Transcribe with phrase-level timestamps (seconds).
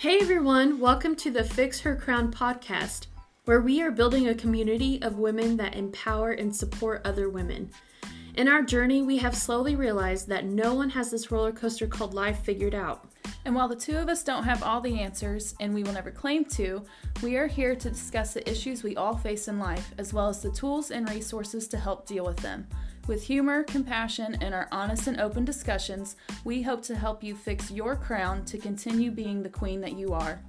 [0.00, 3.08] Hey everyone, welcome to the Fix Her Crown podcast,
[3.46, 7.68] where we are building a community of women that empower and support other women.
[8.36, 12.14] In our journey, we have slowly realized that no one has this roller coaster called
[12.14, 13.08] life figured out.
[13.44, 16.12] And while the two of us don't have all the answers, and we will never
[16.12, 16.84] claim to,
[17.20, 20.40] we are here to discuss the issues we all face in life, as well as
[20.40, 22.68] the tools and resources to help deal with them.
[23.08, 27.70] With humor, compassion, and our honest and open discussions, we hope to help you fix
[27.70, 30.42] your crown to continue being the queen that you are.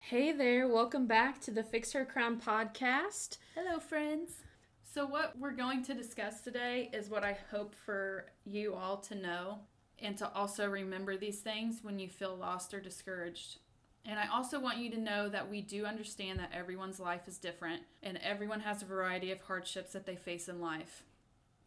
[0.00, 3.38] Hey there, welcome back to the Fix Her Crown podcast.
[3.54, 4.42] Hello, friends.
[4.82, 9.14] So, what we're going to discuss today is what I hope for you all to
[9.14, 9.60] know
[10.00, 13.60] and to also remember these things when you feel lost or discouraged.
[14.04, 17.38] And I also want you to know that we do understand that everyone's life is
[17.38, 21.02] different and everyone has a variety of hardships that they face in life.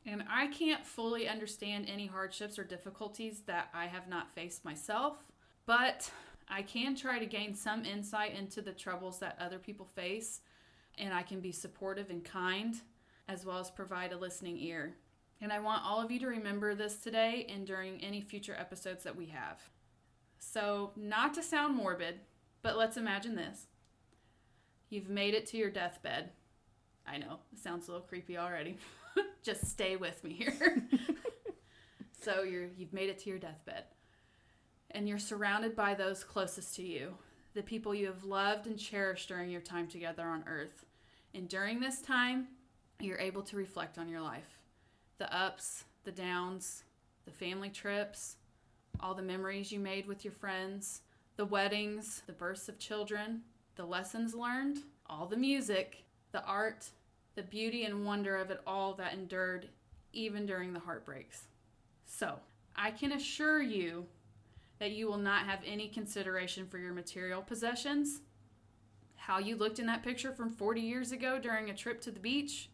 [0.05, 5.17] And I can't fully understand any hardships or difficulties that I have not faced myself,
[5.67, 6.09] but
[6.49, 10.41] I can try to gain some insight into the troubles that other people face,
[10.97, 12.75] and I can be supportive and kind,
[13.27, 14.95] as well as provide a listening ear.
[15.39, 19.03] And I want all of you to remember this today and during any future episodes
[19.03, 19.59] that we have.
[20.43, 22.19] So, not to sound morbid,
[22.63, 23.67] but let's imagine this.
[24.89, 26.31] You've made it to your deathbed.
[27.07, 28.77] I know, it sounds a little creepy already.
[29.43, 30.83] Just stay with me here.
[32.21, 33.83] so you're you've made it to your deathbed.
[34.89, 37.13] And you're surrounded by those closest to you,
[37.53, 40.85] the people you have loved and cherished during your time together on earth.
[41.33, 42.47] And during this time,
[42.99, 44.59] you're able to reflect on your life.
[45.19, 46.83] The ups, the downs,
[47.25, 48.37] the family trips,
[48.99, 51.01] all the memories you made with your friends,
[51.37, 53.41] the weddings, the births of children,
[53.75, 56.89] the lessons learned, all the music, the art,
[57.35, 59.69] the beauty and wonder of it all that endured
[60.13, 61.43] even during the heartbreaks.
[62.05, 62.39] So,
[62.75, 64.05] I can assure you
[64.79, 68.21] that you will not have any consideration for your material possessions,
[69.15, 72.19] how you looked in that picture from 40 years ago during a trip to the
[72.19, 72.69] beach,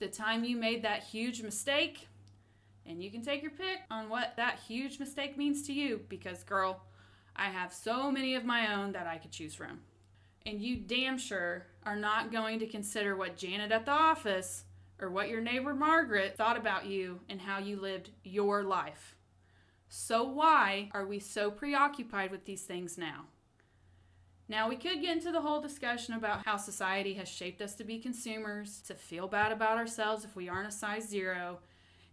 [0.00, 2.08] the time you made that huge mistake,
[2.86, 6.42] and you can take your pick on what that huge mistake means to you because,
[6.42, 6.82] girl,
[7.36, 9.80] I have so many of my own that I could choose from.
[10.44, 14.64] And you damn sure are not going to consider what Janet at the office
[15.00, 19.16] or what your neighbor Margaret thought about you and how you lived your life.
[19.88, 23.26] So, why are we so preoccupied with these things now?
[24.48, 27.84] Now, we could get into the whole discussion about how society has shaped us to
[27.84, 31.58] be consumers, to feel bad about ourselves if we aren't a size zero.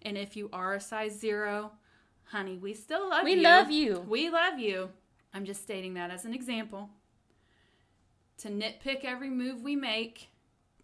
[0.04, 1.72] And if you are a size zero,
[2.26, 3.38] honey, we still love We you.
[3.38, 4.06] We love you.
[4.08, 4.90] We love you.
[5.34, 6.90] I'm just stating that as an example.
[8.40, 10.30] To nitpick every move we make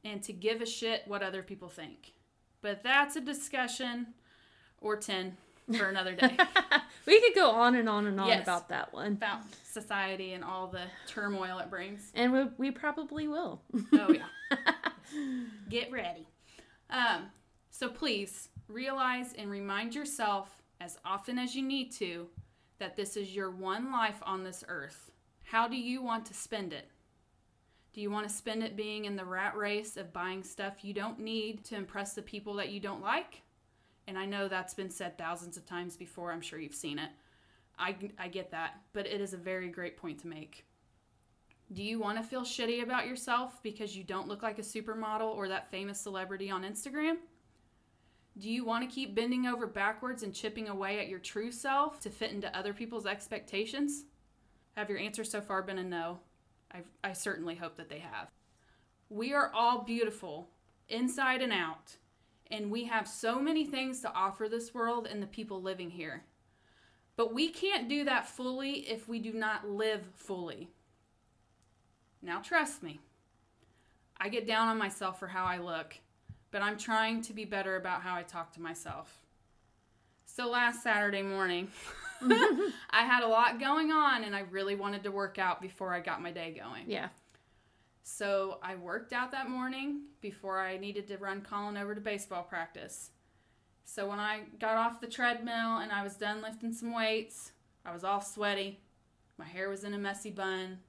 [0.03, 2.13] and to give a shit what other people think.
[2.61, 4.07] But that's a discussion
[4.81, 5.37] or 10
[5.77, 6.37] for another day
[7.07, 8.43] we could go on and on and on Yes.
[8.43, 9.13] about that one.
[9.13, 12.11] about society and all the turmoil it brings.
[12.13, 13.61] And we, we probably will.
[13.93, 14.25] Oh, yeah.
[15.69, 16.27] Get ready.
[16.91, 17.31] Um,
[17.71, 22.27] so please realize and remind yourself as often as you need to
[22.79, 25.11] that this is your one life on this earth.
[25.43, 26.89] How do you want to spend it?
[27.93, 30.93] Do you want to spend it being in the rat race of buying stuff you
[30.93, 33.41] don't need to impress the people that you don't like?
[34.07, 36.31] And I know that's been said thousands of times before.
[36.31, 37.09] I'm sure you've seen it.
[37.79, 40.65] I, I get that, but it is a very great point to make.
[41.73, 45.33] Do you want to feel shitty about yourself because you don't look like a supermodel
[45.35, 47.17] or that famous celebrity on Instagram?
[48.37, 52.01] Do you want to keep bending over backwards and chipping away at your true self
[52.01, 54.03] to fit into other people's expectations?
[54.75, 56.19] Have your answers so far been a no?
[56.73, 58.27] I, I certainly hope that they have.
[59.09, 60.49] We are all beautiful,
[60.89, 61.95] inside and out,
[62.51, 66.23] and we have so many things to offer this world and the people living here.
[67.15, 70.67] But we can't do that fully if we do not live fully.
[72.21, 72.99] Now, trust me,
[74.17, 75.95] I get down on myself for how I look,
[76.51, 79.19] but I'm trying to be better about how I talk to myself.
[80.25, 81.69] So, last Saturday morning,
[82.21, 85.99] I had a lot going on and I really wanted to work out before I
[85.99, 86.83] got my day going.
[86.87, 87.09] Yeah.
[88.03, 92.43] So, I worked out that morning before I needed to run Colin over to baseball
[92.43, 93.11] practice.
[93.85, 97.51] So, when I got off the treadmill and I was done lifting some weights,
[97.85, 98.79] I was all sweaty.
[99.37, 100.79] My hair was in a messy bun.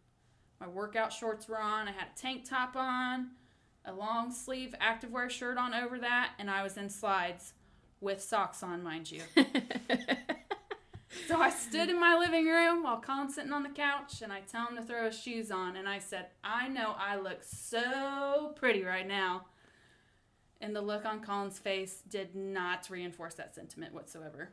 [0.60, 1.88] My workout shorts were on.
[1.88, 3.28] I had a tank top on,
[3.86, 7.54] a long sleeve activewear shirt on over that, and I was in slides
[8.00, 9.22] with socks on, mind you.
[11.26, 14.40] So I stood in my living room while Colin's sitting on the couch, and I
[14.40, 18.52] tell him to throw his shoes on, and I said, "I know I look so
[18.56, 19.46] pretty right now."
[20.60, 24.50] And the look on Colin's face did not reinforce that sentiment whatsoever.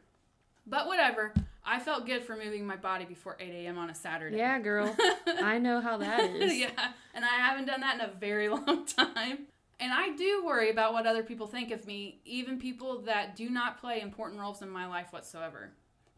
[0.66, 1.34] But whatever.
[1.66, 3.78] I felt good for moving my body before 8 a.m.
[3.78, 4.38] on a Saturday.
[4.38, 4.96] Yeah, girl.
[5.28, 6.54] I know how that is.
[6.58, 9.48] yeah, and I haven't done that in a very long time.
[9.80, 13.50] And I do worry about what other people think of me, even people that do
[13.50, 15.72] not play important roles in my life whatsoever.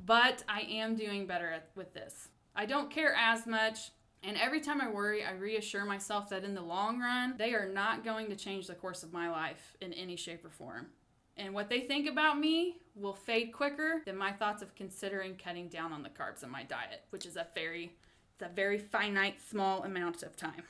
[0.03, 2.29] But I am doing better at, with this.
[2.55, 3.91] I don't care as much,
[4.23, 7.67] and every time I worry, I reassure myself that in the long run, they are
[7.67, 10.87] not going to change the course of my life in any shape or form.
[11.37, 15.67] And what they think about me will fade quicker than my thoughts of considering cutting
[15.67, 17.91] down on the carbs in my diet, which is a very
[18.33, 20.63] it's a very finite small amount of time.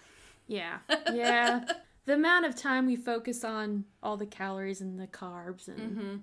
[0.47, 0.79] Yeah.
[1.13, 1.65] Yeah.
[2.05, 6.15] the amount of time we focus on all the calories and the carbs and Mm-hmm.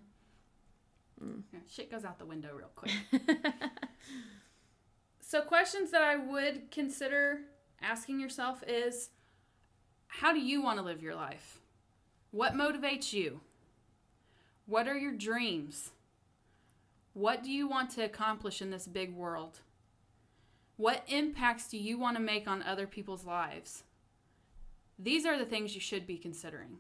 [1.53, 2.93] Yeah, shit goes out the window real quick.
[5.21, 7.43] so questions that I would consider
[7.81, 9.11] asking yourself is
[10.09, 11.61] how do you want to live your life?
[12.33, 13.41] What motivates you?
[14.67, 15.91] What are your dreams?
[17.15, 19.61] What do you want to accomplish in this big world?
[20.77, 23.85] What impacts do you want to make on other people's lives?
[24.99, 26.79] These are the things you should be considering.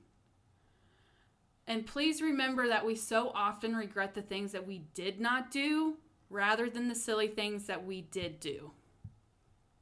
[1.66, 5.96] And please remember that we so often regret the things that we did not do
[6.30, 8.72] rather than the silly things that we did do.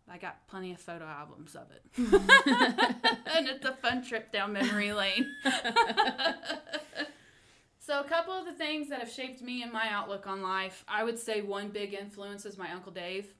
[0.08, 1.82] I got plenty of photo albums of it.
[3.34, 5.30] and it's a fun trip down memory lane.
[7.90, 10.84] so, a couple of the things that have shaped me and my outlook on life,
[10.86, 13.34] I would say one big influence is my Uncle Dave.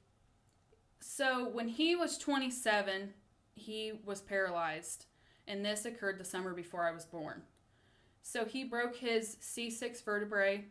[0.99, 3.13] So, when he was 27,
[3.55, 5.05] he was paralyzed,
[5.47, 7.43] and this occurred the summer before I was born.
[8.23, 10.65] So he broke his C6 vertebrae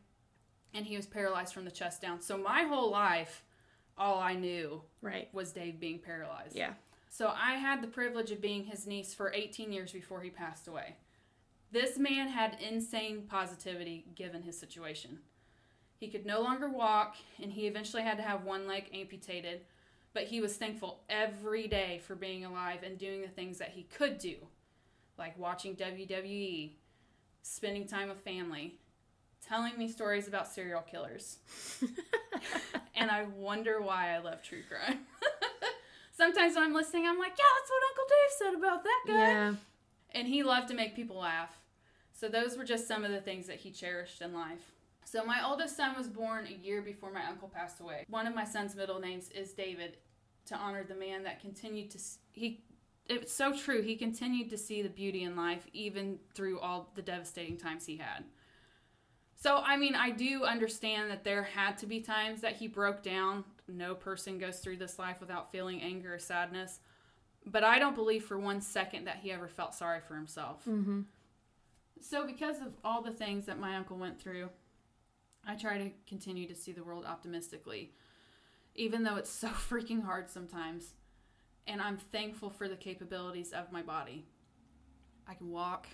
[0.75, 2.21] and he was paralyzed from the chest down.
[2.21, 3.43] So my whole life,
[3.99, 5.29] all I knew right.
[5.32, 6.55] was Dave being paralyzed.
[6.55, 6.75] Yeah.
[7.09, 10.69] So I had the privilege of being his niece for 18 years before he passed
[10.69, 10.97] away.
[11.72, 15.20] This man had insane positivity given his situation.
[15.99, 19.61] He could no longer walk and he eventually had to have one leg amputated,
[20.12, 23.84] but he was thankful every day for being alive and doing the things that he
[23.84, 24.37] could do,
[25.17, 26.72] like watching WWE,
[27.43, 28.75] spending time with family,
[29.46, 31.38] telling me stories about serial killers.
[32.96, 35.00] and I wonder why I love true crime.
[36.17, 39.32] Sometimes when I'm listening, I'm like, yeah, that's what Uncle Dave said about that guy.
[39.32, 39.55] Yeah.
[40.12, 41.59] And he loved to make people laugh.
[42.20, 44.72] So those were just some of the things that he cherished in life.
[45.06, 48.05] So my oldest son was born a year before my uncle passed away.
[48.11, 49.96] One of my son's middle names is David
[50.44, 51.99] to honor the man that continued to
[52.32, 52.62] he
[53.08, 53.81] it's so true.
[53.81, 57.96] He continued to see the beauty in life even through all the devastating times he
[57.96, 58.25] had.
[59.34, 63.02] So, I mean, I do understand that there had to be times that he broke
[63.02, 63.44] down.
[63.67, 66.81] No person goes through this life without feeling anger or sadness.
[67.46, 70.62] But I don't believe for one second that he ever felt sorry for himself.
[70.69, 71.00] Mm-hmm.
[72.00, 74.49] So, because of all the things that my uncle went through,
[75.47, 77.93] I try to continue to see the world optimistically,
[78.75, 80.94] even though it's so freaking hard sometimes.
[81.67, 84.25] And I'm thankful for the capabilities of my body.
[85.29, 85.87] I can walk,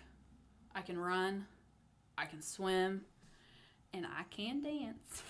[0.75, 1.45] I can run,
[2.17, 3.03] I can swim,
[3.93, 5.23] and I can dance.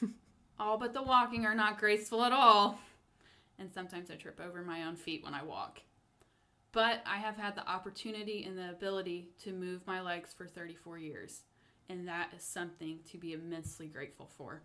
[0.58, 2.78] all but the walking are not graceful at all.
[3.58, 5.80] And sometimes I trip over my own feet when I walk.
[6.72, 10.98] But I have had the opportunity and the ability to move my legs for 34
[10.98, 11.42] years,
[11.88, 14.62] and that is something to be immensely grateful for.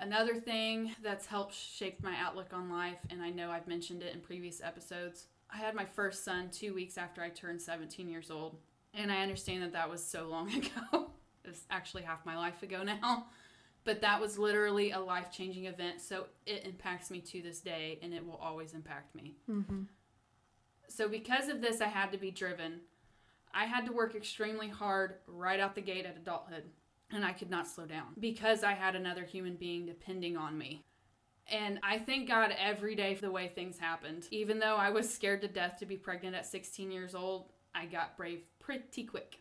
[0.00, 4.14] Another thing that's helped shape my outlook on life, and I know I've mentioned it
[4.14, 8.30] in previous episodes, I had my first son two weeks after I turned 17 years
[8.30, 8.58] old,
[8.94, 11.10] and I understand that that was so long ago.
[11.44, 13.26] it's actually half my life ago now,
[13.84, 17.98] but that was literally a life changing event, so it impacts me to this day,
[18.02, 19.36] and it will always impact me.
[19.50, 19.82] Mm-hmm.
[20.88, 22.80] So, because of this, I had to be driven.
[23.52, 26.64] I had to work extremely hard right out the gate at adulthood,
[27.10, 30.84] and I could not slow down because I had another human being depending on me.
[31.50, 34.28] And I thank God every day for the way things happened.
[34.30, 37.86] Even though I was scared to death to be pregnant at 16 years old, I
[37.86, 39.40] got brave pretty quick.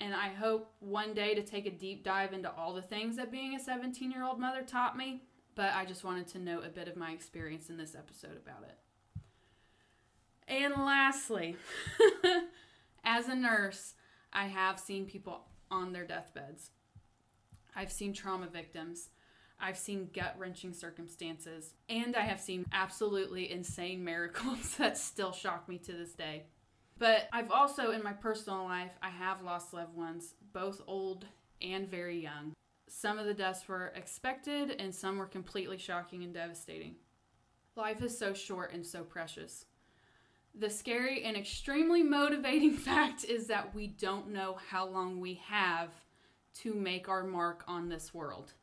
[0.00, 3.32] And I hope one day to take a deep dive into all the things that
[3.32, 5.22] being a 17 year old mother taught me.
[5.54, 8.62] But I just wanted to note a bit of my experience in this episode about
[8.64, 8.76] it.
[10.48, 11.56] And lastly,
[13.04, 13.94] as a nurse,
[14.32, 16.70] I have seen people on their deathbeds.
[17.74, 19.10] I've seen trauma victims.
[19.58, 21.74] I've seen gut wrenching circumstances.
[21.88, 26.44] And I have seen absolutely insane miracles that still shock me to this day.
[26.98, 31.26] But I've also, in my personal life, I have lost loved ones, both old
[31.60, 32.52] and very young.
[32.88, 36.94] Some of the deaths were expected, and some were completely shocking and devastating.
[37.74, 39.66] Life is so short and so precious.
[40.58, 45.90] The scary and extremely motivating fact is that we don't know how long we have
[46.62, 48.54] to make our mark on this world.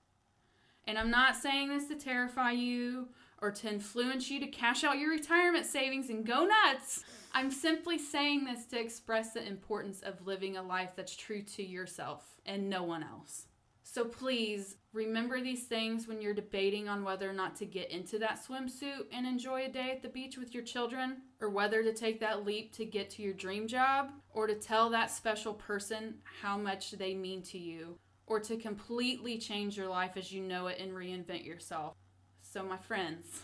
[0.86, 3.08] And I'm not saying this to terrify you
[3.42, 7.04] or to influence you to cash out your retirement savings and go nuts.
[7.34, 11.64] I'm simply saying this to express the importance of living a life that's true to
[11.64, 13.48] yourself and no one else.
[13.84, 18.20] So please remember these things when you're debating on whether or not to get into
[18.20, 21.92] that swimsuit and enjoy a day at the beach with your children, or whether to
[21.92, 26.16] take that leap to get to your dream job, or to tell that special person
[26.42, 27.98] how much they mean to you,
[28.28, 31.96] or to completely change your life as you know it and reinvent yourself.
[32.42, 33.42] So, my friends,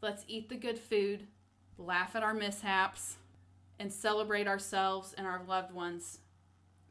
[0.00, 1.26] let's eat the good food,
[1.78, 3.16] laugh at our mishaps,
[3.80, 6.20] and celebrate ourselves and our loved ones.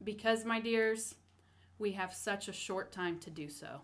[0.04, 1.16] Because, my dears,
[1.80, 3.82] we have such a short time to do so.